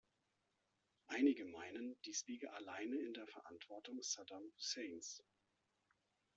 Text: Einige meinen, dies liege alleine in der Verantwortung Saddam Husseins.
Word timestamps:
Einige 1.09 1.45
meinen, 1.45 1.95
dies 2.05 2.25
liege 2.25 2.51
alleine 2.53 2.95
in 2.97 3.13
der 3.13 3.27
Verantwortung 3.27 4.01
Saddam 4.01 4.41
Husseins. 4.55 5.21